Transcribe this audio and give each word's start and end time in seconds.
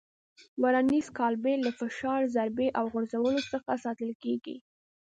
ورنیز 0.61 1.07
کالیپر 1.17 1.57
له 1.65 1.71
فشار، 1.79 2.19
ضربې 2.35 2.67
او 2.79 2.85
غورځولو 2.93 3.41
څخه 3.51 3.71
ساتل 3.83 4.11
کېږي. 4.23 4.55